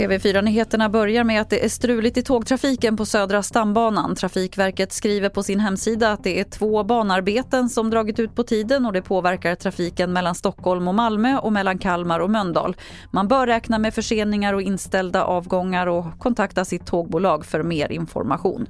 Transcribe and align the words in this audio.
TV4-nyheterna 0.00 0.88
börjar 0.88 1.24
med 1.24 1.40
att 1.40 1.50
det 1.50 1.64
är 1.64 1.68
struligt 1.68 2.16
i 2.16 2.22
tågtrafiken 2.22 2.96
på 2.96 3.06
Södra 3.06 3.42
stambanan. 3.42 4.16
Trafikverket 4.16 4.92
skriver 4.92 5.28
på 5.28 5.42
sin 5.42 5.60
hemsida 5.60 6.12
att 6.12 6.24
det 6.24 6.40
är 6.40 6.44
två 6.44 6.84
banarbeten 6.84 7.68
som 7.68 7.90
dragit 7.90 8.18
ut 8.18 8.34
på 8.34 8.42
tiden 8.42 8.86
och 8.86 8.92
det 8.92 9.02
påverkar 9.02 9.54
trafiken 9.54 10.12
mellan 10.12 10.34
Stockholm 10.34 10.88
och 10.88 10.94
Malmö 10.94 11.38
och 11.38 11.52
mellan 11.52 11.78
Kalmar 11.78 12.20
och 12.20 12.30
Mölndal. 12.30 12.76
Man 13.10 13.28
bör 13.28 13.46
räkna 13.46 13.78
med 13.78 13.94
förseningar 13.94 14.54
och 14.54 14.62
inställda 14.62 15.24
avgångar 15.24 15.86
och 15.86 16.04
kontakta 16.18 16.64
sitt 16.64 16.86
tågbolag 16.86 17.46
för 17.46 17.62
mer 17.62 17.92
information. 17.92 18.66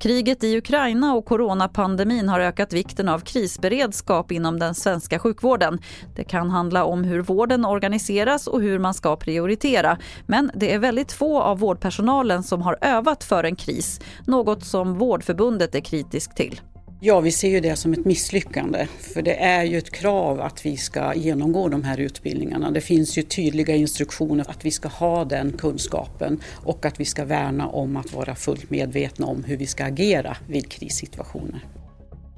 Kriget 0.00 0.44
i 0.44 0.56
Ukraina 0.56 1.14
och 1.14 1.24
coronapandemin 1.24 2.28
har 2.28 2.40
ökat 2.40 2.72
vikten 2.72 3.08
av 3.08 3.20
krisberedskap 3.20 4.32
inom 4.32 4.58
den 4.58 4.74
svenska 4.74 5.18
sjukvården. 5.18 5.78
Det 6.16 6.24
kan 6.24 6.50
handla 6.50 6.84
om 6.84 7.04
hur 7.04 7.20
vården 7.20 7.64
organiseras 7.64 8.46
och 8.46 8.62
hur 8.62 8.78
man 8.78 8.94
ska 8.94 9.16
prioritera. 9.16 9.98
Men 10.26 10.50
det 10.54 10.74
är 10.74 10.78
väldigt 10.78 11.12
få 11.12 11.40
av 11.42 11.58
vårdpersonalen 11.58 12.42
som 12.42 12.62
har 12.62 12.78
övat 12.80 13.24
för 13.24 13.44
en 13.44 13.56
kris, 13.56 14.00
något 14.26 14.64
som 14.64 14.94
Vårdförbundet 14.94 15.74
är 15.74 15.80
kritisk 15.80 16.34
till. 16.34 16.60
Ja, 17.06 17.20
vi 17.20 17.32
ser 17.32 17.48
ju 17.48 17.60
det 17.60 17.76
som 17.76 17.92
ett 17.92 18.04
misslyckande. 18.04 18.86
För 18.98 19.22
det 19.22 19.34
är 19.34 19.64
ju 19.64 19.78
ett 19.78 19.90
krav 19.90 20.40
att 20.40 20.66
vi 20.66 20.76
ska 20.76 21.14
genomgå 21.14 21.68
de 21.68 21.84
här 21.84 22.00
utbildningarna. 22.00 22.70
Det 22.70 22.80
finns 22.80 23.18
ju 23.18 23.22
tydliga 23.22 23.74
instruktioner 23.74 24.50
att 24.50 24.64
vi 24.64 24.70
ska 24.70 24.88
ha 24.88 25.24
den 25.24 25.52
kunskapen 25.52 26.40
och 26.54 26.86
att 26.86 27.00
vi 27.00 27.04
ska 27.04 27.24
värna 27.24 27.68
om 27.68 27.96
att 27.96 28.12
vara 28.12 28.34
fullt 28.34 28.70
medvetna 28.70 29.26
om 29.26 29.44
hur 29.44 29.56
vi 29.56 29.66
ska 29.66 29.84
agera 29.84 30.36
vid 30.48 30.70
krissituationer. 30.70 31.60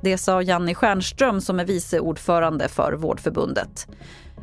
Det 0.02 0.18
sa 0.18 0.42
Janni 0.42 0.74
Stjernström 0.74 1.40
som 1.40 1.60
är 1.60 1.64
vice 1.64 2.00
ordförande 2.00 2.68
för 2.68 2.92
Vårdförbundet. 2.92 3.86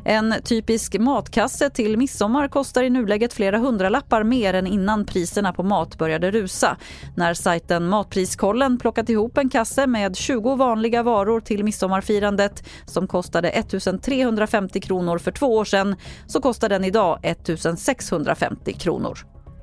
En 0.08 0.34
typisk 0.44 0.98
matkasse 0.98 1.70
till 1.70 1.96
midsommar 1.96 2.48
kostar 2.48 2.82
i 2.82 2.90
nuläget 2.90 3.32
flera 3.32 3.58
hundralappar 3.58 4.22
mer 4.22 4.54
än 4.54 4.66
innan 4.66 5.06
priserna 5.06 5.52
på 5.52 5.62
mat 5.62 5.98
började 5.98 6.30
rusa. 6.30 6.76
När 7.16 7.34
sajten 7.34 7.88
Matpriskollen 7.88 8.78
plockat 8.78 9.08
ihop 9.08 9.38
en 9.38 9.48
kasse 9.48 9.86
med 9.86 10.16
20 10.16 10.56
vanliga 10.56 11.02
varor 11.02 11.40
till 11.40 11.64
midsommarfirandet 11.64 12.64
som 12.84 13.06
kostade 13.06 13.50
1 13.50 14.02
350 14.02 14.80
kronor 14.80 15.18
för 15.18 15.30
två 15.30 15.46
år 15.46 15.64
sedan 15.64 15.96
så 16.26 16.40
kostar 16.40 16.68
den 16.68 16.84
idag 16.84 17.18
1 17.22 17.50
650 17.78 18.72
kronor. 18.72 19.18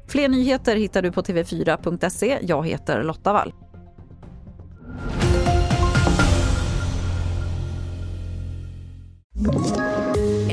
Fler 0.07 0.27
nyheter 0.27 0.75
hittar 0.75 1.01
du 1.01 1.11
på 1.11 1.21
tv4.se. 1.21 2.39
Jag 2.41 2.67
heter 2.67 3.03
Lotta 3.03 3.33
Wall. 3.33 3.53